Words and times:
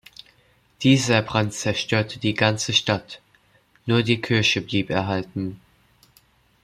Dieser 0.81 1.21
Brand 1.21 1.53
zerstörte 1.53 2.17
die 2.17 2.33
ganze 2.33 2.73
Stadt, 2.73 3.21
nur 3.85 4.01
die 4.01 4.19
Kirche 4.19 4.59
blieb 4.59 4.89
erhalten. 4.89 5.61